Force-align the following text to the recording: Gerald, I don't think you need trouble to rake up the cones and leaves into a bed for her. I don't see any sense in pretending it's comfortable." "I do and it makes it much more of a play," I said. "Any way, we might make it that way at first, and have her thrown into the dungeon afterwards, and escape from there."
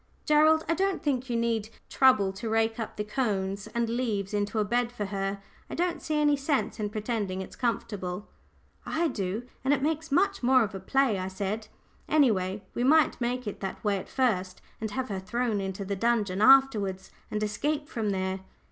Gerald, 0.25 0.65
I 0.67 0.73
don't 0.73 1.03
think 1.03 1.29
you 1.29 1.37
need 1.37 1.69
trouble 1.87 2.33
to 2.33 2.49
rake 2.49 2.79
up 2.79 2.97
the 2.97 3.03
cones 3.03 3.67
and 3.67 3.87
leaves 3.87 4.33
into 4.33 4.57
a 4.57 4.65
bed 4.65 4.91
for 4.91 5.05
her. 5.05 5.43
I 5.69 5.75
don't 5.75 6.01
see 6.01 6.19
any 6.19 6.35
sense 6.35 6.79
in 6.79 6.89
pretending 6.89 7.39
it's 7.39 7.55
comfortable." 7.55 8.27
"I 8.83 9.09
do 9.09 9.43
and 9.63 9.75
it 9.75 9.83
makes 9.83 10.07
it 10.07 10.13
much 10.13 10.41
more 10.41 10.63
of 10.63 10.73
a 10.73 10.79
play," 10.79 11.19
I 11.19 11.27
said. 11.27 11.67
"Any 12.09 12.31
way, 12.31 12.63
we 12.73 12.83
might 12.83 13.21
make 13.21 13.45
it 13.45 13.59
that 13.59 13.83
way 13.83 13.99
at 13.99 14.09
first, 14.09 14.59
and 14.79 14.89
have 14.89 15.09
her 15.09 15.19
thrown 15.19 15.61
into 15.61 15.85
the 15.85 15.95
dungeon 15.95 16.41
afterwards, 16.41 17.11
and 17.29 17.43
escape 17.43 17.87
from 17.87 18.09
there." 18.09 18.39